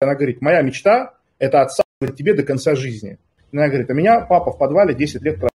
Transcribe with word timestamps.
Она 0.00 0.14
говорит, 0.14 0.40
моя 0.40 0.62
мечта– 0.62 1.14
это 1.38 1.62
отсасывать 1.62 2.16
тебе 2.16 2.34
до 2.34 2.44
конца 2.44 2.76
жизни. 2.76 3.18
Она 3.52 3.68
говорит, 3.68 3.90
а 3.90 3.94
меня 3.94 4.20
папа 4.20 4.52
в 4.52 4.58
подвале 4.58 4.94
10 4.94 5.22
лет 5.22 5.36
провел. 5.36 5.50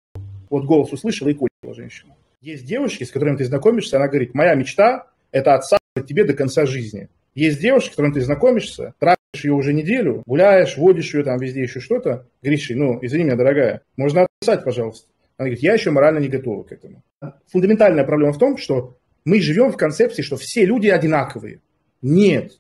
Вот 0.51 0.65
голос 0.65 0.93
услышала 0.93 1.29
и 1.29 1.35
кончила 1.35 1.75
женщина. 1.75 2.17
Есть 2.41 2.65
девушки, 2.65 3.05
с 3.05 3.13
которыми 3.13 3.37
ты 3.37 3.45
знакомишься, 3.45 3.99
она 3.99 4.09
говорит, 4.09 4.35
моя 4.35 4.55
мечта– 4.55 5.07
это 5.31 5.55
отсасывать 5.55 6.09
тебе 6.09 6.25
до 6.25 6.35
конца 6.35 6.67
жизни. 6.67 7.09
Есть 7.35 7.61
девушки, 7.61 7.89
с 7.89 7.91
которыми 7.93 8.15
ты 8.15 8.21
знакомишься, 8.21 8.95
трахаешь 8.99 9.45
ее 9.45 9.53
уже 9.53 9.73
неделю, 9.73 10.23
гуляешь, 10.27 10.77
водишь 10.77 11.15
ее 11.15 11.23
там 11.23 11.39
везде 11.39 11.63
еще 11.63 11.79
что-то. 11.81 12.27
Говоришь, 12.43 12.69
ну, 12.71 12.99
извини 13.01 13.25
меня, 13.25 13.37
дорогая, 13.37 13.83
можно 13.97 14.27
отписать, 14.27 14.65
пожалуйста. 14.65 15.07
Она 15.37 15.47
говорит, 15.47 15.63
я 15.63 15.75
еще 15.75 15.93
морально 15.93 16.19
не 16.19 16.29
готова 16.29 16.65
к 16.65 16.73
этому. 16.73 17.03
Фундаментальная 17.47 18.05
проблема 18.05 18.33
в 18.33 18.39
том, 18.39 18.59
что 18.59 18.97
мы 19.25 19.41
живем 19.41 19.71
в 19.71 19.77
концепции, 19.77 20.23
что 20.23 20.37
все 20.37 20.67
люди 20.67 20.89
одинаковые. 20.89 21.61
Нет. 22.03 22.59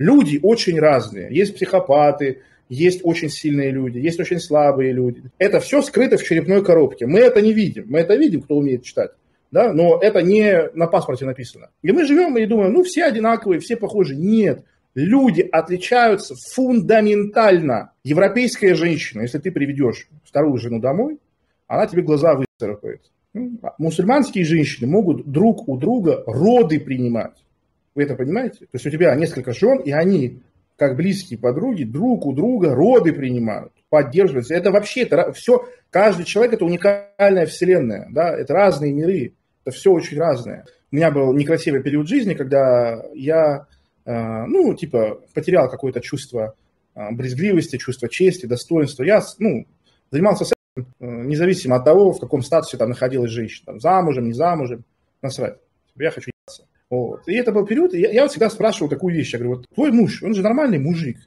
Люди 0.00 0.40
очень 0.42 0.80
разные. 0.80 1.28
Есть 1.30 1.56
психопаты, 1.56 2.40
есть 2.70 3.02
очень 3.04 3.28
сильные 3.28 3.70
люди, 3.70 3.98
есть 3.98 4.18
очень 4.18 4.40
слабые 4.40 4.92
люди. 4.92 5.22
Это 5.36 5.60
все 5.60 5.82
скрыто 5.82 6.16
в 6.16 6.24
черепной 6.24 6.64
коробке. 6.64 7.06
Мы 7.06 7.18
это 7.18 7.42
не 7.42 7.52
видим. 7.52 7.84
Мы 7.86 7.98
это 7.98 8.16
видим, 8.16 8.40
кто 8.40 8.56
умеет 8.56 8.82
читать. 8.82 9.10
Да? 9.50 9.74
Но 9.74 9.98
это 10.00 10.22
не 10.22 10.70
на 10.72 10.86
паспорте 10.86 11.26
написано. 11.26 11.68
И 11.82 11.92
мы 11.92 12.06
живем 12.06 12.38
и 12.38 12.46
думаем, 12.46 12.72
ну 12.72 12.82
все 12.82 13.04
одинаковые, 13.04 13.60
все 13.60 13.76
похожи. 13.76 14.16
Нет. 14.16 14.64
Люди 14.94 15.42
отличаются 15.42 16.34
фундаментально. 16.54 17.92
Европейская 18.02 18.74
женщина, 18.74 19.20
если 19.20 19.36
ты 19.36 19.52
приведешь 19.52 20.08
вторую 20.24 20.56
жену 20.56 20.80
домой, 20.80 21.18
она 21.66 21.86
тебе 21.86 22.00
глаза 22.00 22.36
выцарапает. 22.36 23.02
А 23.34 23.74
мусульманские 23.76 24.46
женщины 24.46 24.90
могут 24.90 25.30
друг 25.30 25.68
у 25.68 25.76
друга 25.76 26.24
роды 26.26 26.80
принимать. 26.80 27.44
Вы 27.94 28.04
это 28.04 28.14
понимаете? 28.14 28.60
То 28.60 28.74
есть 28.74 28.86
у 28.86 28.90
тебя 28.90 29.14
несколько 29.14 29.52
жен, 29.52 29.78
и 29.78 29.90
они, 29.90 30.40
как 30.76 30.96
близкие 30.96 31.38
подруги, 31.38 31.84
друг 31.84 32.24
у 32.26 32.32
друга 32.32 32.74
роды 32.74 33.12
принимают, 33.12 33.72
поддерживаются. 33.88 34.54
Это 34.54 34.70
вообще, 34.70 35.02
это 35.02 35.32
все, 35.32 35.68
каждый 35.90 36.24
человек 36.24 36.54
это 36.54 36.64
уникальная 36.64 37.46
вселенная, 37.46 38.08
да, 38.10 38.34
это 38.36 38.54
разные 38.54 38.92
миры, 38.92 39.34
это 39.64 39.74
все 39.74 39.92
очень 39.92 40.18
разное. 40.18 40.64
У 40.92 40.96
меня 40.96 41.10
был 41.10 41.32
некрасивый 41.32 41.82
период 41.82 42.08
жизни, 42.08 42.34
когда 42.34 43.04
я, 43.14 43.66
э, 44.04 44.44
ну, 44.46 44.74
типа, 44.74 45.20
потерял 45.34 45.68
какое-то 45.68 46.00
чувство 46.00 46.54
э, 46.94 47.10
брезгливости, 47.12 47.76
чувство 47.76 48.08
чести, 48.08 48.46
достоинства. 48.46 49.04
Я, 49.04 49.22
ну, 49.38 49.66
занимался 50.10 50.44
сексом, 50.44 50.92
э, 50.98 51.06
независимо 51.26 51.76
от 51.76 51.84
того, 51.84 52.12
в 52.12 52.20
каком 52.20 52.42
статусе 52.42 52.76
там 52.76 52.88
находилась 52.88 53.30
женщина, 53.30 53.66
там, 53.66 53.80
замужем, 53.80 54.26
не 54.26 54.32
замужем, 54.32 54.84
насрать. 55.22 55.58
Я 55.96 56.10
хочу 56.10 56.30
ебаться. 56.30 56.69
Вот. 56.90 57.26
И 57.28 57.34
это 57.34 57.52
был 57.52 57.64
период, 57.64 57.94
я, 57.94 58.10
я 58.10 58.22
вот 58.22 58.32
всегда 58.32 58.50
спрашивал 58.50 58.90
такую 58.90 59.14
вещь, 59.14 59.32
я 59.32 59.38
говорю, 59.38 59.56
вот 59.56 59.66
твой 59.72 59.92
муж, 59.92 60.22
он 60.22 60.34
же 60.34 60.42
нормальный 60.42 60.78
мужик, 60.78 61.18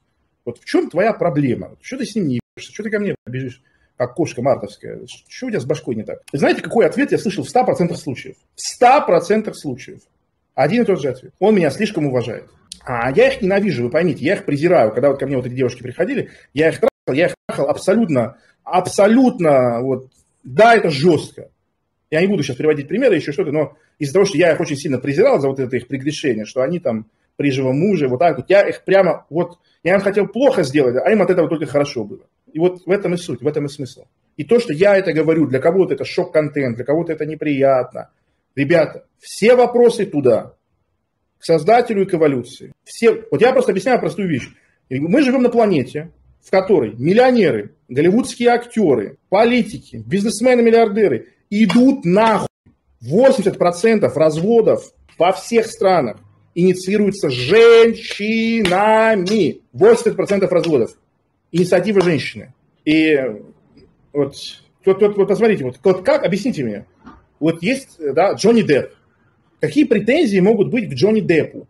вот 0.45 0.59
в 0.59 0.65
чем 0.65 0.89
твоя 0.89 1.13
проблема? 1.13 1.77
Что 1.81 1.97
ты 1.97 2.05
с 2.05 2.15
ним 2.15 2.27
не 2.27 2.33
ебешься? 2.35 2.73
Что 2.73 2.83
ты 2.83 2.89
ко 2.89 2.99
мне 2.99 3.15
бежишь, 3.25 3.61
как 3.95 4.13
кошка 4.13 4.41
мартовская? 4.41 4.99
Что 5.07 5.47
у 5.47 5.49
тебя 5.49 5.61
с 5.61 5.65
башкой 5.65 5.95
не 5.95 6.03
так? 6.03 6.19
И 6.33 6.37
знаете, 6.37 6.61
какой 6.61 6.85
ответ 6.85 7.11
я 7.11 7.17
слышал 7.17 7.45
в 7.45 7.55
100% 7.55 7.95
случаев? 7.95 8.35
В 8.55 8.83
100% 8.83 9.53
случаев. 9.53 10.01
Один 10.53 10.83
и 10.83 10.85
тот 10.85 11.01
же 11.01 11.09
ответ. 11.09 11.33
Он 11.39 11.55
меня 11.55 11.71
слишком 11.71 12.05
уважает. 12.07 12.45
А 12.85 13.11
я 13.11 13.31
их 13.31 13.41
ненавижу, 13.41 13.83
вы 13.83 13.89
поймите, 13.89 14.25
я 14.25 14.33
их 14.33 14.45
презираю. 14.45 14.91
Когда 14.91 15.09
вот 15.09 15.19
ко 15.19 15.25
мне 15.25 15.37
вот 15.37 15.45
эти 15.45 15.53
девушки 15.53 15.81
приходили, 15.81 16.29
я 16.53 16.69
их 16.69 16.79
трахал, 16.79 17.13
я 17.13 17.27
их 17.27 17.35
трахал 17.47 17.69
абсолютно, 17.69 18.37
абсолютно, 18.63 19.81
вот, 19.81 20.09
да, 20.43 20.75
это 20.75 20.89
жестко. 20.89 21.49
Я 22.13 22.21
не 22.21 22.27
буду 22.27 22.43
сейчас 22.43 22.57
приводить 22.57 22.87
примеры, 22.87 23.15
еще 23.15 23.31
что-то, 23.31 23.51
но 23.51 23.75
из-за 23.97 24.13
того, 24.13 24.25
что 24.25 24.37
я 24.37 24.51
их 24.51 24.59
очень 24.59 24.75
сильно 24.75 24.99
презирал 24.99 25.39
за 25.39 25.47
вот 25.47 25.59
это 25.59 25.75
их 25.75 25.87
прегрешение, 25.87 26.45
что 26.45 26.61
они 26.61 26.77
там 26.77 27.07
при 27.37 27.49
живом 27.49 27.79
муже, 27.79 28.07
вот 28.07 28.19
так 28.19 28.37
вот, 28.37 28.51
я 28.51 28.61
их 28.69 28.83
прямо, 28.83 29.25
вот, 29.31 29.57
я 29.83 29.95
им 29.95 29.99
хотел 29.99 30.27
плохо 30.27 30.61
сделать, 30.61 30.95
а 31.03 31.11
им 31.11 31.23
от 31.23 31.31
этого 31.31 31.49
только 31.49 31.65
хорошо 31.65 32.03
было. 32.03 32.27
И 32.51 32.59
вот 32.59 32.85
в 32.85 32.91
этом 32.91 33.15
и 33.15 33.17
суть, 33.17 33.41
в 33.41 33.47
этом 33.47 33.65
и 33.65 33.67
смысл. 33.67 34.05
И 34.37 34.43
то, 34.43 34.59
что 34.59 34.73
я 34.73 34.95
это 34.95 35.11
говорю, 35.11 35.47
для 35.47 35.57
кого-то 35.57 35.95
это 35.95 36.05
шок-контент, 36.05 36.75
для 36.75 36.85
кого-то 36.85 37.11
это 37.11 37.25
неприятно. 37.25 38.11
Ребята, 38.53 39.07
все 39.17 39.55
вопросы 39.55 40.05
туда, 40.05 40.53
к 41.39 41.43
создателю 41.43 42.03
и 42.03 42.05
к 42.05 42.13
эволюции. 42.13 42.73
Все, 42.83 43.23
вот 43.31 43.41
я 43.41 43.53
просто 43.53 43.71
объясняю 43.71 43.99
простую 43.99 44.29
вещь. 44.29 44.49
Мы 44.91 45.23
живем 45.23 45.41
на 45.41 45.49
планете, 45.49 46.11
в 46.43 46.51
которой 46.51 46.93
миллионеры, 46.93 47.73
голливудские 47.89 48.49
актеры, 48.49 49.17
политики, 49.29 50.03
бизнесмены-миллиардеры 50.05 51.29
идут 51.53 52.05
нахуй. 52.05 52.47
80% 53.03 54.11
разводов 54.15 54.93
во 55.17 55.33
всех 55.33 55.67
странах 55.67 56.17
инициируются 56.55 57.29
женщинами. 57.29 58.41
80% 59.73 60.47
разводов. 60.47 60.97
Инициатива 61.51 62.01
женщины. 62.01 62.53
И 62.85 63.15
вот, 64.13 64.35
вот, 64.85 65.01
вот, 65.01 65.17
вот 65.17 65.27
посмотрите, 65.27 65.65
вот, 65.65 65.79
вот 65.83 66.03
как, 66.05 66.23
объясните 66.25 66.63
мне. 66.63 66.85
Вот 67.39 67.61
есть, 67.61 67.97
да, 67.99 68.33
Джонни 68.33 68.61
Депп. 68.61 68.93
Какие 69.59 69.83
претензии 69.83 70.39
могут 70.39 70.71
быть 70.71 70.89
к 70.89 70.93
Джонни 70.93 71.19
Деппу? 71.19 71.67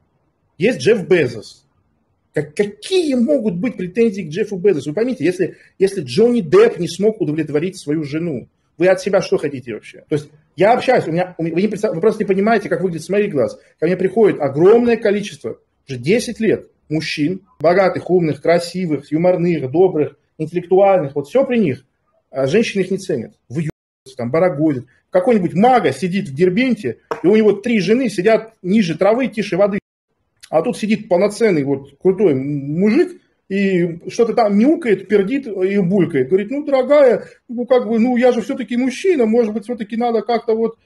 Есть 0.58 0.80
Джефф 0.80 1.08
Безос. 1.08 1.66
Как, 2.34 2.56
какие 2.56 3.14
могут 3.16 3.56
быть 3.56 3.78
претензии 3.78 4.22
к 4.24 4.30
Джеффу 4.30 4.58
Безосу? 4.58 4.90
Вы 4.92 4.96
поймите, 4.96 5.24
если, 5.26 5.58
если 5.78 6.02
Джонни 6.02 6.42
Депп 6.42 6.80
не 6.80 6.88
смог 6.88 7.22
удовлетворить 7.22 7.80
свою 7.80 8.04
жену, 8.04 8.48
вы 8.78 8.88
от 8.88 9.02
себя 9.02 9.22
что 9.22 9.38
хотите 9.38 9.74
вообще? 9.74 10.04
То 10.10 10.16
есть 10.16 10.30
я 10.56 10.74
общаюсь, 10.74 11.08
у 11.08 11.12
меня, 11.12 11.36
вы, 11.38 11.52
не 11.52 11.68
вы 11.68 12.02
просто 12.02 12.24
не 12.24 12.28
понимаете, 12.28 12.70
как 12.70 12.82
выглядит 12.82 13.06
с 13.06 13.10
моих 13.10 13.32
глаз. 13.32 13.60
Ко 13.80 13.86
мне 13.86 13.98
приходит 13.98 14.40
огромное 14.40 14.98
количество, 14.98 15.60
уже 15.88 15.98
10 15.98 16.40
лет, 16.40 16.68
мужчин, 16.90 17.42
богатых, 17.60 18.10
умных, 18.10 18.42
красивых, 18.42 19.12
юморных, 19.12 19.70
добрых, 19.72 20.18
интеллектуальных, 20.38 21.16
вот 21.16 21.28
все 21.28 21.46
при 21.46 21.58
них. 21.58 21.86
А 22.32 22.48
женщины 22.48 22.82
их 22.82 22.92
не 22.92 22.98
ценят, 22.98 23.34
выебываются, 23.48 24.18
там, 24.18 24.32
барагозят. 24.32 24.86
Какой-нибудь 25.10 25.54
мага 25.54 25.92
сидит 25.92 26.30
в 26.30 26.36
Дербенте, 26.36 26.98
и 27.22 27.28
у 27.28 27.36
него 27.36 27.54
три 27.54 27.80
жены 27.80 28.10
сидят 28.10 28.54
ниже 28.64 28.98
травы, 28.98 29.28
тише 29.28 29.58
воды. 29.58 29.80
А 30.50 30.62
тут 30.62 30.78
сидит 30.78 31.08
полноценный 31.08 31.64
вот 31.64 31.98
крутой 32.00 32.36
мужик, 32.36 33.22
и 33.50 34.10
что-то 34.10 34.34
там 34.34 34.58
мяукает, 34.58 35.08
пердит 35.08 35.48
и 35.48 35.80
булькает. 35.80 36.30
Говорит, 36.30 36.52
ну, 36.52 36.64
дорогая, 36.64 37.26
ну, 37.48 37.66
как 37.66 37.88
бы, 37.88 38.00
ну, 38.00 38.18
я 38.18 38.32
же 38.32 38.42
все-таки 38.42 38.78
мужчина, 38.78 39.26
может 39.26 39.54
быть, 39.54 39.64
все-таки 39.64 39.98
надо 39.98 40.22
как-то 40.22 40.56
вот 40.56 40.78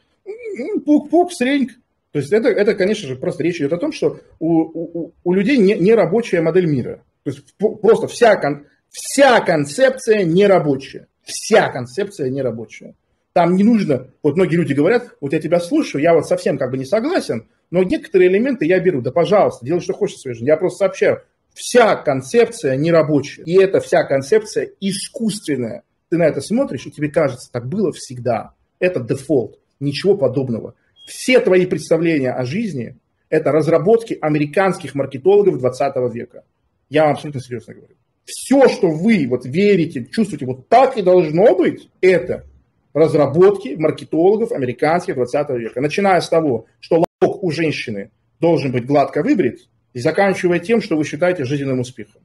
пук-пук, 0.85 1.31
среньк. 1.31 1.71
То 2.11 2.19
есть 2.19 2.33
это, 2.33 2.49
это, 2.49 2.73
конечно 2.73 3.07
же, 3.07 3.15
просто 3.15 3.43
речь 3.43 3.57
идет 3.57 3.73
о 3.73 3.77
том, 3.77 3.91
что 3.91 4.19
у, 4.39 4.61
у, 4.63 5.13
у 5.23 5.33
людей 5.33 5.57
не, 5.57 5.75
не 5.75 5.93
рабочая 5.93 6.41
модель 6.41 6.65
мира. 6.65 7.03
То 7.23 7.31
есть 7.31 7.43
просто 7.57 8.07
вся, 8.07 8.35
кон, 8.37 8.65
вся 8.89 9.39
концепция 9.41 10.23
нерабочая. 10.23 11.07
Вся 11.23 11.69
концепция 11.69 12.29
нерабочая. 12.29 12.95
Там 13.33 13.55
не 13.55 13.63
нужно, 13.63 14.07
вот 14.23 14.35
многие 14.35 14.55
люди 14.55 14.73
говорят, 14.73 15.15
вот 15.21 15.33
я 15.33 15.39
тебя 15.39 15.59
слушаю, 15.59 16.01
я 16.01 16.15
вот 16.15 16.25
совсем 16.25 16.57
как 16.57 16.71
бы 16.71 16.77
не 16.77 16.85
согласен, 16.85 17.47
но 17.69 17.83
некоторые 17.83 18.31
элементы 18.31 18.65
я 18.65 18.79
беру, 18.79 19.01
да 19.01 19.11
пожалуйста, 19.11 19.63
делай, 19.63 19.81
что 19.81 19.93
хочешь 19.93 20.15
в 20.15 20.21
своей 20.21 20.35
жизни. 20.35 20.47
Я 20.47 20.57
просто 20.57 20.85
сообщаю, 20.85 21.21
вся 21.57 21.95
концепция 21.95 22.75
нерабочая. 22.75 23.43
И 23.45 23.59
эта 23.59 23.79
вся 23.79 24.03
концепция 24.03 24.69
искусственная. 24.79 25.83
Ты 26.09 26.17
на 26.17 26.23
это 26.23 26.39
смотришь, 26.39 26.85
и 26.85 26.91
тебе 26.91 27.09
кажется, 27.09 27.51
так 27.51 27.67
было 27.67 27.91
всегда. 27.91 28.53
Это 28.79 28.99
дефолт. 28.99 29.59
Ничего 29.79 30.15
подобного. 30.15 30.75
Все 31.07 31.39
твои 31.39 31.65
представления 31.65 32.31
о 32.31 32.45
жизни– 32.45 32.97
это 33.29 33.51
разработки 33.51 34.17
американских 34.21 34.93
маркетологов 34.93 35.57
20 35.57 36.13
века. 36.13 36.43
Я 36.89 37.03
вам 37.03 37.13
абсолютно 37.13 37.41
серьезно 37.41 37.73
говорю. 37.73 37.95
Все, 38.25 38.67
что 38.69 38.89
вы 38.89 39.25
вот 39.27 39.45
верите, 39.45 40.05
чувствуете, 40.05 40.45
вот 40.45 40.67
так 40.67 40.97
и 40.97 41.01
должно 41.01 41.55
быть, 41.55 41.89
это 42.01 42.45
разработки 42.93 43.75
маркетологов 43.75 44.51
американских 44.51 45.15
20 45.15 45.49
века. 45.51 45.81
Начиная 45.81 46.21
с 46.21 46.29
того, 46.29 46.65
что 46.79 47.03
лобок 47.21 47.43
у 47.43 47.51
женщины 47.51 48.11
должен 48.39 48.71
быть 48.71 48.85
гладко 48.85 49.23
выбрит, 49.23 49.67
и 49.93 49.99
заканчивая 49.99 50.59
тем, 50.59 50.81
что 50.81 50.95
вы 50.95 51.03
считаете 51.03 51.45
жизненным 51.45 51.79
успехом. 51.79 52.21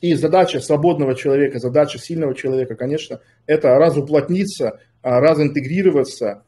И 0.00 0.14
задача 0.14 0.60
свободного 0.60 1.14
человека, 1.14 1.58
задача 1.60 1.98
сильного 1.98 2.34
человека, 2.34 2.74
конечно, 2.74 3.20
это 3.46 3.78
разуплотниться, 3.78 4.80
а, 5.00 5.20
разинтегрироваться, 5.20 6.42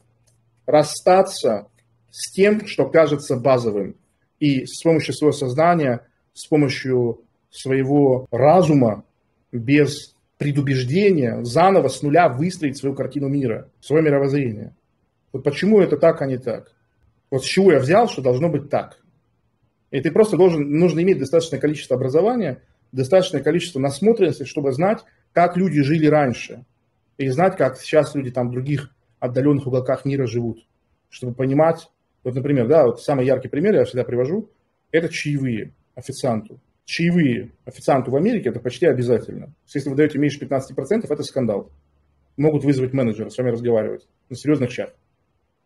расстаться 0.66 1.68
с 2.10 2.32
тем, 2.32 2.66
что 2.66 2.88
кажется 2.88 3.36
базовым. 3.36 3.96
И 4.40 4.66
с 4.66 4.82
помощью 4.82 5.14
своего 5.14 5.32
сознания, 5.32 6.06
с 6.32 6.46
помощью 6.46 7.22
своего 7.50 8.26
разума, 8.32 9.04
без 9.52 10.14
предубеждения, 10.36 11.44
заново 11.44 11.88
с 11.88 12.02
нуля 12.02 12.28
выстроить 12.28 12.76
свою 12.76 12.96
картину 12.96 13.28
мира, 13.28 13.70
свое 13.80 14.02
мировоззрение. 14.02 14.74
Вот 15.32 15.44
почему 15.44 15.80
это 15.80 15.96
так, 15.96 16.20
а 16.22 16.26
не 16.26 16.38
так? 16.38 16.72
Вот 17.30 17.44
с 17.44 17.46
чего 17.46 17.72
я 17.72 17.78
взял, 17.78 18.08
что 18.08 18.20
должно 18.20 18.48
быть 18.48 18.68
так. 18.68 18.98
И 19.94 20.00
ты 20.00 20.10
просто 20.10 20.36
должен, 20.36 20.72
нужно 20.72 21.04
иметь 21.04 21.20
достаточное 21.20 21.60
количество 21.60 21.94
образования, 21.94 22.60
достаточное 22.90 23.44
количество 23.44 23.78
насмотренности, 23.78 24.42
чтобы 24.42 24.72
знать, 24.72 25.04
как 25.32 25.56
люди 25.56 25.82
жили 25.82 26.06
раньше. 26.06 26.64
И 27.16 27.28
знать, 27.28 27.56
как 27.56 27.78
сейчас 27.78 28.12
люди 28.16 28.32
там 28.32 28.48
в 28.48 28.50
других 28.50 28.90
отдаленных 29.20 29.68
уголках 29.68 30.04
мира 30.04 30.26
живут. 30.26 30.66
Чтобы 31.10 31.32
понимать, 31.32 31.88
вот, 32.24 32.34
например, 32.34 32.66
да, 32.66 32.86
вот 32.86 33.02
самый 33.04 33.24
яркий 33.24 33.46
пример 33.46 33.76
я 33.76 33.84
всегда 33.84 34.02
привожу, 34.02 34.50
это 34.90 35.08
чаевые 35.08 35.72
официанту. 35.94 36.58
чаевые 36.84 37.52
официанту 37.64 38.10
в 38.10 38.16
Америке, 38.16 38.48
это 38.48 38.58
почти 38.58 38.86
обязательно. 38.86 39.54
Если 39.72 39.90
вы 39.90 39.94
даете 39.94 40.18
меньше 40.18 40.44
15%, 40.44 41.06
это 41.08 41.22
скандал. 41.22 41.70
Могут 42.36 42.64
вызвать 42.64 42.94
менеджера 42.94 43.30
с 43.30 43.38
вами 43.38 43.50
разговаривать 43.50 44.08
на 44.28 44.34
серьезных 44.34 44.70
чах. 44.70 44.90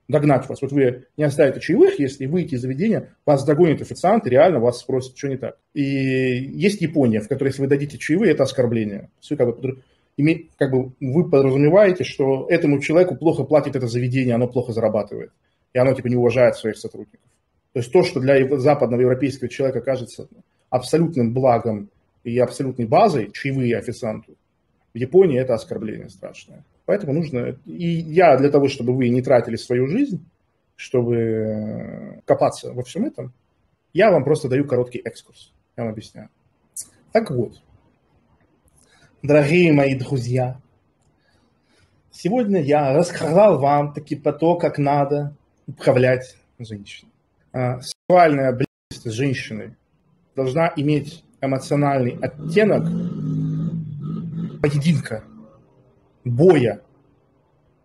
Догнать 0.09 0.49
вас. 0.49 0.63
Вот 0.63 0.73
вы 0.73 1.05
не 1.19 1.25
оставите 1.25 1.61
чаевых, 1.61 1.99
если 1.99 2.25
выйти 2.25 2.55
из 2.55 2.63
заведения, 2.63 3.15
вас 3.27 3.45
догонит 3.45 3.83
официант 3.83 4.27
и 4.27 4.31
реально 4.31 4.59
вас 4.59 4.81
спросит, 4.81 5.17
что 5.17 5.29
не 5.29 5.37
так. 5.37 5.59
И 5.75 5.83
есть 5.83 6.81
Япония, 6.81 7.21
в 7.21 7.29
которой, 7.29 7.49
если 7.49 7.61
вы 7.61 7.69
дадите 7.69 7.99
чаевые, 7.99 8.33
это 8.33 8.45
оскорбление. 8.45 9.11
Вы 9.29 9.37
как 9.37 9.61
бы, 9.61 9.79
как 10.57 10.71
бы 10.71 10.93
вы 10.99 11.29
подразумеваете, 11.29 12.05
что 12.05 12.47
этому 12.49 12.81
человеку 12.81 13.17
плохо 13.17 13.45
платит 13.45 13.77
это 13.77 13.87
заведение, 13.87 14.35
оно 14.35 14.49
плохо 14.49 14.73
зарабатывает. 14.73 15.31
И 15.75 15.79
оно 15.79 15.93
типа 15.93 16.07
не 16.07 16.17
уважает 16.17 16.57
своих 16.57 16.79
сотрудников. 16.79 17.21
То 17.75 17.81
есть 17.81 17.93
то, 17.93 18.03
что 18.03 18.19
для 18.19 18.59
западного 18.59 19.03
европейского 19.03 19.51
человека 19.51 19.83
кажется 19.83 20.27
абсолютным 20.71 21.35
благом 21.35 21.91
и 22.25 22.39
абсолютной 22.39 22.87
базой, 22.87 23.31
чаевые 23.33 23.77
официанту, 23.77 24.37
в 24.95 24.99
Японии 24.99 25.39
это 25.39 25.55
оскорбление 25.55 26.09
страшное. 26.09 26.65
Поэтому 26.88 27.12
нужно... 27.12 27.58
И 27.67 27.87
я 27.87 28.38
для 28.38 28.49
того, 28.49 28.69
чтобы 28.69 28.96
вы 28.96 29.11
не 29.11 29.20
тратили 29.20 29.56
свою 29.56 29.88
жизнь, 29.88 30.25
чтобы 30.75 32.23
копаться 32.25 32.73
во 32.73 32.82
всем 32.82 33.05
этом, 33.05 33.35
я 33.93 34.11
вам 34.11 34.25
просто 34.25 34.49
даю 34.49 34.67
короткий 34.67 34.99
экскурс. 35.05 35.52
Я 35.76 35.82
вам 35.82 35.93
объясняю. 35.93 36.31
Так 37.12 37.31
вот, 37.31 37.61
дорогие 39.23 39.70
мои 39.75 39.99
друзья, 39.99 40.62
сегодня 42.11 42.62
я 42.62 42.94
рассказал 42.94 43.61
вам 43.61 43.93
таки 43.93 44.17
по 44.17 44.32
то, 44.32 44.56
как 44.56 44.79
надо 44.79 45.37
управлять 45.67 46.38
женщиной. 46.58 47.12
А, 47.52 47.82
сексуальная 47.82 48.52
близость 48.52 49.05
с 49.05 49.12
женщиной 49.12 49.76
должна 50.35 50.73
иметь 50.75 51.23
эмоциональный 51.43 52.19
оттенок 52.19 52.85
поединка, 54.62 55.23
боя. 56.25 56.82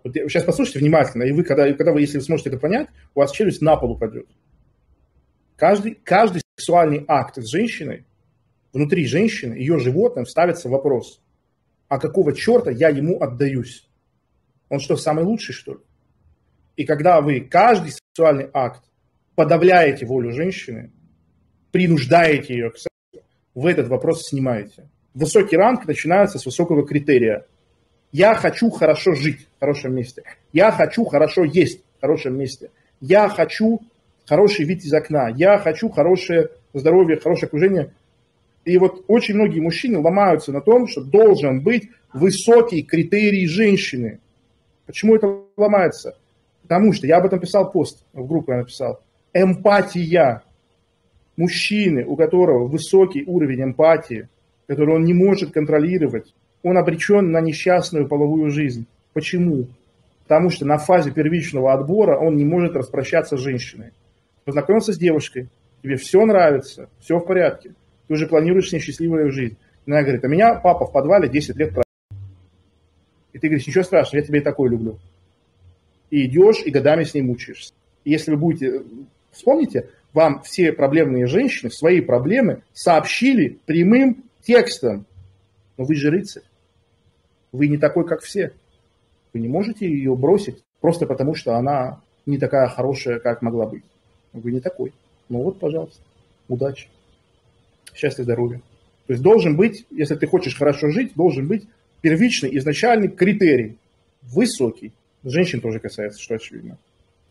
Вот 0.04 0.14
сейчас 0.14 0.44
послушайте 0.44 0.80
внимательно, 0.80 1.24
и 1.24 1.32
вы, 1.32 1.44
когда, 1.44 1.72
когда 1.74 1.94
вы, 1.94 2.02
если 2.02 2.18
вы 2.18 2.24
сможете 2.24 2.50
это 2.50 2.60
понять, 2.60 2.90
у 3.16 3.20
вас 3.20 3.32
челюсть 3.32 3.62
на 3.62 3.78
пол 3.78 3.92
упадет. 3.92 4.28
Каждый, 5.56 5.96
каждый 6.04 6.42
сексуальный 6.58 7.06
акт 7.08 7.38
с 7.38 7.50
женщиной, 7.50 8.06
внутри 8.74 9.06
женщины, 9.06 9.54
ее 9.54 9.80
животным 9.80 10.26
ставится 10.26 10.68
вопрос, 10.68 11.22
а 11.88 12.00
какого 12.00 12.34
черта 12.34 12.72
я 12.72 12.90
ему 12.90 13.22
отдаюсь? 13.22 13.88
Он 14.70 14.80
что, 14.80 14.98
самый 14.98 15.24
лучший, 15.24 15.54
что 15.54 15.74
ли? 15.74 15.80
И 16.76 16.86
когда 16.86 17.22
вы 17.22 17.42
каждый 17.42 17.92
сексуальный 17.92 18.50
акт 18.52 18.84
подавляете 19.36 20.06
волю 20.06 20.32
женщины, 20.32 20.92
принуждаете 21.72 22.54
ее 22.54 22.72
к 22.72 22.78
сексу, 22.78 23.28
вы 23.54 23.72
этот 23.72 23.88
вопрос 23.88 24.28
снимаете. 24.28 24.90
Высокий 25.14 25.58
ранг 25.58 25.86
начинается 25.86 26.40
с 26.40 26.46
высокого 26.46 26.86
критерия. 26.88 27.46
Я 28.14 28.36
хочу 28.36 28.70
хорошо 28.70 29.16
жить 29.16 29.48
в 29.58 29.60
хорошем 29.60 29.96
месте. 29.96 30.24
Я 30.54 30.72
хочу 30.72 31.04
хорошо 31.04 31.44
есть 31.44 31.82
в 31.98 32.02
хорошем 32.02 32.38
месте. 32.38 32.70
Я 33.02 33.28
хочу 33.28 33.82
хороший 34.28 34.66
вид 34.66 34.84
из 34.84 34.94
окна. 34.94 35.30
Я 35.30 35.58
хочу 35.58 35.90
хорошее 35.90 36.50
здоровье, 36.74 37.20
хорошее 37.20 37.48
окружение. 37.48 37.92
И 38.66 38.78
вот 38.78 39.04
очень 39.08 39.34
многие 39.34 39.62
мужчины 39.62 39.98
ломаются 39.98 40.52
на 40.52 40.62
том, 40.62 40.88
что 40.88 41.02
должен 41.02 41.62
быть 41.62 41.90
высокий 42.14 42.84
критерий 42.84 43.48
женщины. 43.48 44.20
Почему 44.86 45.16
это 45.16 45.40
ломается? 45.58 46.16
Потому 46.62 46.94
что 46.94 47.08
я 47.08 47.18
об 47.18 47.26
этом 47.26 47.40
писал 47.40 47.72
пост, 47.72 48.06
в 48.14 48.28
группу 48.28 48.52
я 48.52 48.60
написал. 48.60 49.02
Эмпатия. 49.34 50.44
Мужчины, 51.36 52.06
у 52.06 52.16
которого 52.16 52.68
высокий 52.68 53.24
уровень 53.26 53.64
эмпатии, 53.64 54.30
который 54.68 54.94
он 54.94 55.04
не 55.04 55.16
может 55.16 55.52
контролировать, 55.52 56.32
он 56.64 56.78
обречен 56.78 57.32
на 57.32 57.42
несчастную 57.42 58.08
половую 58.08 58.50
жизнь. 58.50 58.88
Почему? 59.14 59.68
Потому 60.24 60.50
что 60.50 60.66
на 60.66 60.78
фазе 60.78 61.12
первичного 61.12 61.74
отбора 61.74 62.18
он 62.18 62.36
не 62.38 62.46
может 62.46 62.76
распрощаться 62.76 63.38
с 63.38 63.40
женщиной. 63.40 63.92
Познакомился 64.46 64.94
с 64.94 64.98
девушкой, 64.98 65.50
тебе 65.84 65.98
все 65.98 66.26
нравится, 66.26 66.90
все 67.00 67.20
в 67.20 67.26
порядке, 67.26 67.74
ты 68.08 68.14
уже 68.14 68.28
планируешь 68.28 68.70
с 68.70 68.74
ней 68.74 68.80
счастливую 68.80 69.32
жизнь. 69.32 69.58
И 69.86 69.92
она 69.92 70.02
говорит, 70.02 70.24
а 70.24 70.28
меня 70.28 70.56
папа 70.56 70.86
в 70.86 70.92
подвале 70.92 71.30
10 71.30 71.56
лет 71.58 71.70
провел. 71.70 71.84
И 73.34 73.40
ты 73.40 73.48
говоришь, 73.48 73.68
ничего 73.68 73.84
страшного, 73.84 74.22
я 74.22 74.28
тебя 74.28 74.40
и 74.40 74.44
такой 74.44 74.70
люблю. 74.70 74.98
И 76.10 76.26
идешь, 76.26 76.62
и 76.66 76.72
годами 76.72 77.04
с 77.04 77.14
ней 77.14 77.22
мучаешься. 77.22 77.74
И 78.04 78.12
если 78.12 78.32
вы 78.32 78.38
будете 78.38 78.84
Вспомните, 79.34 79.90
вам 80.14 80.44
все 80.44 80.72
проблемные 80.72 81.26
женщины 81.26 81.72
свои 81.72 82.02
проблемы 82.02 82.62
сообщили 82.72 83.60
прямым 83.66 84.24
текстом. 84.44 85.06
Но 85.76 85.86
вы 85.86 85.96
же 85.96 86.12
рыцарь. 86.12 86.44
Вы 87.54 87.70
не 87.70 87.78
такой, 87.78 88.06
как 88.06 88.22
все. 88.22 88.52
Вы 89.32 89.40
не 89.40 89.48
можете 89.48 89.88
ее 89.88 90.16
бросить 90.16 90.64
просто 90.82 91.06
потому, 91.06 91.36
что 91.36 91.56
она 91.56 92.02
не 92.26 92.38
такая 92.38 92.68
хорошая, 92.68 93.20
как 93.20 93.42
могла 93.42 93.68
быть. 93.68 93.84
Вы 94.34 94.52
не 94.52 94.60
такой. 94.60 94.92
Ну 95.30 95.44
вот, 95.44 95.60
пожалуйста, 95.60 96.02
удачи, 96.50 96.90
счастья, 97.94 98.24
здоровья. 98.24 98.60
То 99.08 99.14
есть 99.14 99.24
должен 99.24 99.56
быть, 99.56 99.86
если 99.92 100.16
ты 100.16 100.28
хочешь 100.28 100.58
хорошо 100.58 100.90
жить, 100.90 101.14
должен 101.16 101.48
быть 101.48 101.68
первичный, 102.02 102.58
изначальный 102.58 103.08
критерий. 103.08 103.78
Высокий. 104.24 104.92
Женщин 105.24 105.62
тоже 105.62 105.80
касается, 105.80 106.22
что 106.22 106.36
очевидно. 106.36 106.78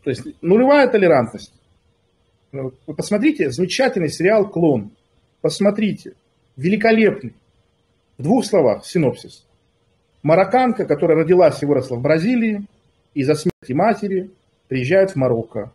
То 0.04 0.10
есть 0.10 0.22
нулевая 0.40 0.88
толерантность. 0.88 1.52
Ну, 2.52 2.70
посмотрите, 2.86 3.50
замечательный 3.50 4.10
сериал 4.10 4.48
«Клон». 4.48 4.90
Посмотрите, 5.40 6.12
великолепный. 6.56 7.34
В 8.18 8.22
двух 8.22 8.44
словах, 8.44 8.84
синопсис. 8.84 9.44
Марокканка, 10.22 10.84
которая 10.84 11.18
родилась 11.18 11.62
и 11.62 11.66
выросла 11.66 11.96
в 11.96 12.02
Бразилии, 12.02 12.66
из-за 13.14 13.34
смерти 13.34 13.72
матери 13.72 14.30
приезжает 14.68 15.10
в 15.10 15.16
Марокко. 15.16 15.72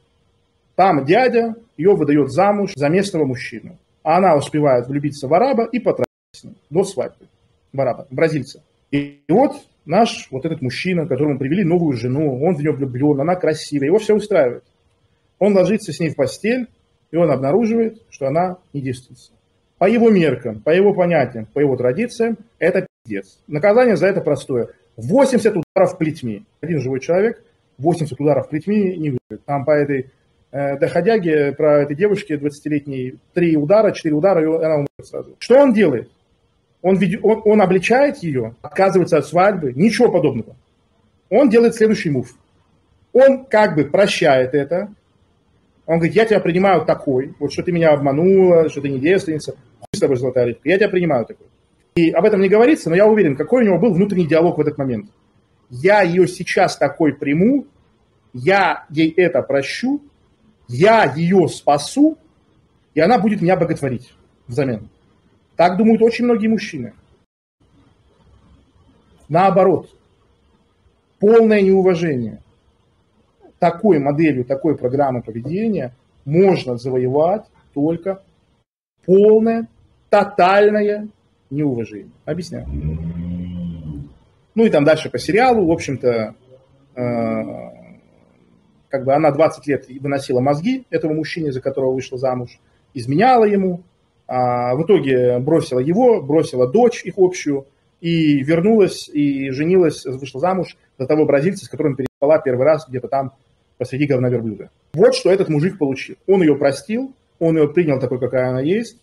Там 0.76 1.06
дядя 1.06 1.56
ее 1.76 1.96
выдает 1.96 2.32
замуж 2.32 2.72
за 2.76 2.90
местного 2.90 3.26
мужчину. 3.26 3.78
А 4.04 4.18
она 4.18 4.36
успевает 4.36 4.88
влюбиться 4.88 5.28
в 5.28 5.34
араба 5.34 5.66
и 5.66 5.80
потратить 5.80 6.12
с 6.32 6.44
ним 6.44 6.56
до 6.70 6.84
свадьбы. 6.84 7.26
В 7.74 7.82
араба, 7.82 8.08
бразильца. 8.10 8.64
И 8.92 9.22
вот 9.28 9.58
наш 9.86 10.30
вот 10.32 10.46
этот 10.46 10.62
мужчина, 10.62 11.08
которому 11.08 11.38
привели 11.38 11.64
новую 11.64 11.98
жену, 11.98 12.42
он 12.42 12.56
в 12.56 12.60
нее 12.60 12.72
влюблен, 12.72 13.20
она 13.20 13.36
красивая, 13.36 13.88
его 13.88 13.98
все 13.98 14.16
устраивает. 14.16 14.64
Он 15.40 15.54
ложится 15.54 15.92
с 15.92 16.00
ней 16.00 16.10
в 16.10 16.16
постель, 16.16 16.68
и 17.12 17.18
он 17.18 17.30
обнаруживает, 17.32 18.02
что 18.10 18.28
она 18.28 18.58
не 18.74 18.82
девственница. 18.82 19.32
По 19.78 19.86
его 19.86 20.10
меркам, 20.10 20.62
по 20.62 20.72
его 20.72 20.94
понятиям, 20.94 21.48
по 21.54 21.60
его 21.60 21.76
традициям, 21.76 22.38
это 22.60 22.88
пиздец. 23.08 23.40
Наказание 23.48 23.96
за 23.96 24.08
это 24.08 24.22
простое. 24.22 24.70
80 24.98 25.56
ударов 25.58 25.98
плетьми. 25.98 26.46
Один 26.62 26.82
живой 26.82 27.00
человек 27.00 27.42
80 27.78 28.20
ударов 28.20 28.50
плетьми 28.50 28.98
не 28.98 29.10
выиграет. 29.12 29.46
Там 29.46 29.66
по 29.66 29.72
этой 29.72 30.10
э, 30.52 30.78
доходяге, 30.80 31.52
про 31.54 31.84
этой 31.84 31.96
девушке 31.96 32.36
20-летней, 32.36 33.16
3 33.34 33.58
удара, 33.58 33.92
4 33.92 34.16
удара, 34.16 34.42
и 34.42 34.46
она 34.46 34.76
умрет 34.76 34.90
сразу. 35.04 35.36
Что 35.40 35.60
он 35.60 35.74
делает? 35.74 36.10
Он, 36.82 36.98
он, 37.22 37.42
он 37.46 37.62
обличает 37.62 38.18
ее, 38.18 38.56
отказывается 38.62 39.18
от 39.18 39.26
свадьбы, 39.26 39.74
ничего 39.74 40.12
подобного. 40.12 40.56
Он 41.30 41.50
делает 41.50 41.76
следующий 41.76 42.10
мув. 42.10 42.36
Он 43.14 43.46
как 43.46 43.76
бы 43.76 43.86
прощает 43.86 44.54
это, 44.54 44.90
он 45.86 45.98
говорит, 45.98 46.16
я 46.16 46.26
тебя 46.26 46.40
принимаю 46.40 46.86
такой, 46.86 47.34
вот 47.40 47.52
что 47.52 47.64
ты 47.64 47.72
меня 47.72 47.92
обманула, 47.92 48.70
что 48.70 48.82
ты 48.82 48.90
не 48.90 49.00
девственница, 49.00 49.54
хуй 49.54 49.88
с 49.96 50.00
тобой 50.00 50.18
золотая 50.18 50.46
рыбка, 50.46 50.68
я 50.68 50.78
тебя 50.78 50.90
принимаю 50.90 51.26
такой. 51.26 51.48
И 51.98 52.12
об 52.12 52.26
этом 52.26 52.42
не 52.42 52.48
говорится, 52.48 52.92
но 52.92 52.96
я 52.96 53.08
уверен, 53.08 53.36
какой 53.36 53.64
у 53.64 53.66
него 53.66 53.80
был 53.80 53.92
внутренний 53.92 54.28
диалог 54.28 54.60
в 54.60 54.62
этот 54.62 54.78
момент. 54.78 55.10
Я 55.72 56.04
ее 56.04 56.28
сейчас 56.28 56.78
такой 56.78 57.12
приму, 57.12 57.66
я 58.34 58.86
ей 58.90 59.10
это 59.18 59.42
прощу, 59.42 60.00
я 60.68 61.12
ее 61.12 61.48
спасу, 61.48 62.20
и 62.94 63.00
она 63.00 63.18
будет 63.18 63.42
меня 63.42 63.58
боготворить 63.58 64.14
взамен. 64.46 64.90
Так 65.56 65.76
думают 65.78 66.04
очень 66.04 66.26
многие 66.26 66.50
мужчины. 66.50 66.94
Наоборот, 69.28 69.90
полное 71.20 71.62
неуважение 71.62 72.44
такой 73.58 73.98
моделью, 73.98 74.46
такой 74.46 74.78
программой 74.78 75.24
поведения 75.24 75.96
можно 76.26 76.78
завоевать 76.78 77.48
только 77.74 78.22
полное, 79.04 79.68
тотальное 80.12 81.08
неуважение. 81.50 82.12
Объясняю. 82.26 82.68
Ну 84.56 84.66
и 84.66 84.70
там 84.70 84.84
дальше 84.84 85.10
по 85.10 85.20
сериалу, 85.20 85.68
в 85.68 85.72
общем-то, 85.72 86.36
э, 86.96 87.42
как 88.90 89.06
бы 89.06 89.14
она 89.14 89.32
20 89.32 89.68
лет 89.68 89.86
выносила 90.00 90.40
мозги 90.40 90.86
этого 90.90 91.14
мужчине, 91.14 91.52
за 91.52 91.62
которого 91.62 91.94
вышла 91.94 92.18
замуж, 92.18 92.60
изменяла 92.94 93.46
ему, 93.46 93.84
а 94.28 94.76
в 94.76 94.84
итоге 94.84 95.40
бросила 95.40 95.80
его, 95.80 96.22
бросила 96.22 96.68
дочь 96.68 97.04
их 97.04 97.14
общую, 97.18 97.66
и 98.02 98.44
вернулась, 98.44 99.10
и 99.10 99.50
женилась, 99.52 100.06
вышла 100.06 100.40
замуж 100.40 100.78
за 100.98 101.08
того 101.08 101.26
бразильца, 101.26 101.66
с 101.66 101.70
которым 101.70 101.96
переспала 101.96 102.40
первый 102.40 102.66
раз 102.66 102.88
где-то 102.88 103.08
там 103.08 103.34
посреди 103.78 104.06
говна 104.06 104.30
верблюда. 104.30 104.70
Вот 104.94 105.16
что 105.16 105.32
этот 105.32 105.50
мужик 105.50 105.78
получил. 105.78 106.16
Он 106.28 106.42
ее 106.42 106.56
простил, 106.56 107.14
он 107.40 107.58
ее 107.58 107.68
принял 107.70 108.00
такой, 108.00 108.20
какая 108.20 108.50
она 108.50 108.62
есть, 108.62 109.00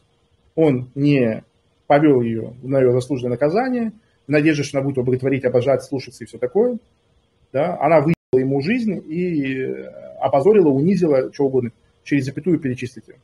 он 0.54 0.90
не 0.94 1.44
повел 1.86 2.20
ее 2.20 2.54
на 2.62 2.80
ее 2.80 2.92
заслуженное 2.92 3.32
наказание, 3.32 3.92
в 4.26 4.30
надежде, 4.30 4.62
что 4.62 4.78
она 4.78 4.86
будет 4.86 5.22
его 5.22 5.48
обожать, 5.48 5.82
слушаться 5.82 6.24
и 6.24 6.26
все 6.26 6.38
такое. 6.38 6.78
Да? 7.52 7.78
Она 7.80 8.00
выиграла 8.00 8.40
ему 8.40 8.60
жизнь 8.62 9.02
и 9.06 9.64
опозорила, 10.20 10.68
унизила, 10.68 11.32
что 11.32 11.46
угодно, 11.46 11.70
через 12.04 12.24
запятую 12.24 12.58
перечислить 12.58 13.08
ее. 13.08 13.16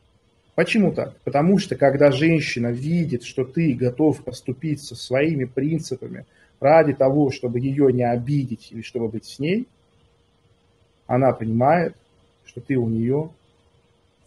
Почему 0.55 0.93
так? 0.93 1.15
Потому 1.23 1.57
что 1.57 1.75
когда 1.75 2.11
женщина 2.11 2.67
видит, 2.67 3.23
что 3.23 3.45
ты 3.45 3.73
готов 3.73 4.23
поступить 4.23 4.81
со 4.81 4.95
своими 4.95 5.45
принципами 5.45 6.25
ради 6.59 6.93
того, 6.93 7.31
чтобы 7.31 7.59
ее 7.59 7.91
не 7.91 8.03
обидеть 8.03 8.71
или 8.71 8.81
чтобы 8.81 9.07
быть 9.07 9.25
с 9.25 9.39
ней, 9.39 9.67
она 11.07 11.31
понимает, 11.31 11.95
что 12.45 12.61
ты 12.61 12.75
у 12.75 12.87
нее 12.87 13.29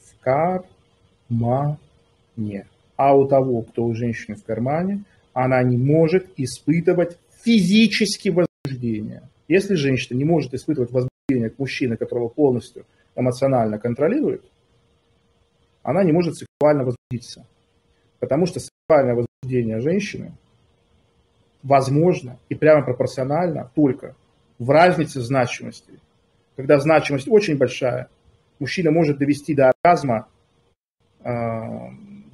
в 0.01 0.21
кармане. 0.21 1.79
А 2.97 3.17
у 3.17 3.27
того, 3.27 3.63
кто 3.63 3.85
у 3.85 3.95
женщины 3.95 4.37
в 4.37 4.45
кармане, 4.45 5.05
она 5.33 5.63
не 5.63 5.77
может 5.77 6.29
испытывать 6.37 7.19
физически 7.43 8.29
возбуждение. 8.29 9.23
Если 9.49 9.75
женщина 9.75 10.17
не 10.17 10.25
может 10.25 10.55
испытывать 10.55 10.91
возбуждение 10.91 11.51
к 11.51 11.59
мужчине, 11.59 11.97
которого 11.97 12.29
полностью 12.29 12.87
эмоционально 13.17 13.79
контролирует, 13.79 14.45
она 15.83 16.03
не 16.03 16.13
может 16.13 16.37
сексуально 16.37 16.85
возбудиться. 16.85 17.47
Потому 18.21 18.47
что 18.47 18.61
сексуальное 18.61 19.15
возбуждение 19.15 19.81
женщины 19.81 20.33
возможно 21.63 22.39
и 22.49 22.55
прямо 22.55 22.85
пропорционально 22.85 23.71
только 23.75 24.15
в 24.59 24.71
разнице 24.71 25.21
значимости. 25.21 25.93
Когда 26.57 26.79
значимость 26.79 27.29
очень 27.29 27.59
большая, 27.59 28.09
мужчина 28.59 28.91
может 28.91 29.19
довести 29.19 29.55
до 29.55 29.71
оргазма 29.71 30.29
э, 31.23 31.31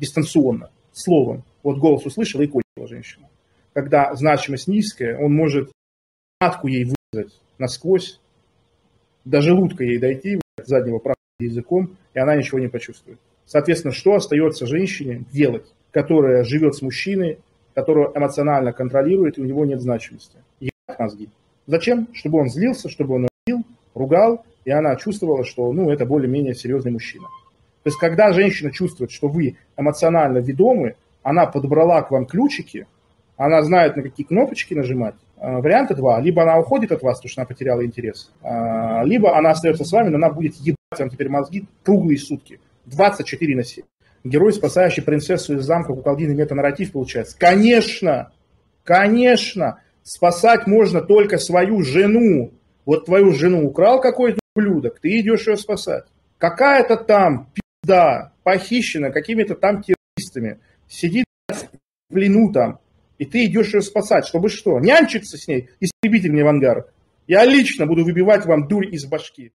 дистанционно, 0.01 0.71
словом. 0.93 1.45
Вот 1.63 1.79
голос 1.79 2.07
услышала 2.07 2.43
и 2.43 2.47
кончила 2.47 2.89
женщина. 2.89 3.29
Когда 3.73 4.15
значимость 4.15 4.67
низкая, 4.67 5.19
он 5.19 5.35
может 5.35 5.71
матку 6.41 6.67
ей 6.67 6.85
вырезать 7.13 7.39
насквозь, 7.59 8.19
до 9.25 9.43
желудка 9.43 9.85
ей 9.85 9.99
дойти, 9.99 10.41
заднего 10.65 10.99
правого 10.99 11.17
языком, 11.39 11.97
и 12.15 12.19
она 12.19 12.35
ничего 12.37 12.59
не 12.59 12.69
почувствует. 12.69 13.19
Соответственно, 13.47 13.93
что 13.93 14.15
остается 14.15 14.67
женщине 14.67 15.25
делать, 15.31 15.67
которая 15.91 16.45
живет 16.45 16.75
с 16.75 16.83
мужчиной, 16.83 17.39
которого 17.75 18.13
эмоционально 18.17 18.73
контролирует, 18.73 19.39
и 19.39 19.43
у 19.43 19.45
него 19.45 19.65
нет 19.65 19.81
значимости? 19.81 20.39
Ебать 20.61 20.99
мозги. 20.99 21.29
Зачем? 21.67 22.09
Чтобы 22.15 22.41
он 22.41 22.49
злился, 22.49 22.89
чтобы 22.89 23.17
он 23.17 23.29
бил, 23.47 23.63
ругал, 23.95 24.45
и 24.65 24.71
она 24.71 24.97
чувствовала, 24.97 25.45
что 25.45 25.73
ну, 25.73 25.91
это 25.91 26.07
более-менее 26.07 26.55
серьезный 26.55 26.93
мужчина. 26.93 27.27
То 27.83 27.89
есть, 27.89 27.99
когда 27.99 28.33
женщина 28.33 28.71
чувствует, 28.71 29.11
что 29.11 29.29
вы 29.29 29.57
эмоционально 29.77 30.39
ведомы, 30.39 30.97
она 31.23 31.47
подобрала 31.47 32.03
к 32.03 32.11
вам 32.11 32.27
ключики, 32.27 32.87
она 33.37 33.63
знает, 33.63 33.97
на 33.97 34.03
какие 34.03 34.27
кнопочки 34.27 34.75
нажимать. 34.75 35.15
А, 35.39 35.61
варианты 35.61 35.95
два. 35.95 36.21
Либо 36.21 36.43
она 36.43 36.59
уходит 36.59 36.93
от 36.93 37.03
вас, 37.03 37.19
потому 37.19 37.31
что 37.31 37.41
она 37.41 37.47
потеряла 37.47 37.85
интерес, 37.85 38.31
а, 38.43 39.03
либо 39.05 39.37
она 39.37 39.51
остается 39.51 39.85
с 39.85 39.93
вами, 39.93 40.11
но 40.11 40.17
она 40.17 40.31
будет 40.31 40.57
ебать 40.57 40.77
вам 40.99 41.09
теперь 41.09 41.31
мозги 41.31 41.67
круглые 41.83 42.19
сутки. 42.19 42.61
24 42.85 43.57
на 43.57 43.65
7. 43.65 43.85
Герой, 44.25 44.53
спасающий 44.53 45.03
принцессу 45.03 45.57
из 45.57 45.65
замка 45.65 45.95
куколдины 45.95 46.35
метанарратив 46.35 46.93
получается. 46.93 47.37
Конечно, 47.39 48.31
конечно, 48.85 49.81
спасать 50.03 50.67
можно 50.67 51.01
только 51.01 51.39
свою 51.39 51.83
жену. 51.83 52.53
Вот 52.85 53.07
твою 53.07 53.33
жену 53.33 53.67
украл 53.67 54.01
какой-то 54.01 54.41
ублюдок, 54.55 55.01
ты 55.01 55.21
идешь 55.21 55.47
ее 55.47 55.57
спасать. 55.57 56.05
Какая-то 56.39 56.97
там 56.97 57.49
пизда 57.83 58.33
похищена 58.43 59.11
какими-то 59.11 59.55
там 59.55 59.83
террористами, 59.83 60.61
сидит 60.89 61.25
в 61.49 61.69
плену 62.13 62.53
там, 62.53 62.81
и 63.19 63.25
ты 63.25 63.45
идешь 63.47 63.75
ее 63.75 63.83
спасать, 63.83 64.27
чтобы 64.27 64.49
что? 64.49 64.79
Нянчиться 64.81 65.37
с 65.37 65.47
ней, 65.47 65.71
истребитель 65.81 66.33
мне 66.33 66.45
в 66.45 66.49
ангар. 66.49 66.87
Я 67.27 67.45
лично 67.45 67.87
буду 67.87 68.05
выбивать 68.05 68.47
вам 68.47 68.67
дурь 68.67 68.87
из 68.87 69.07
башки. 69.07 69.53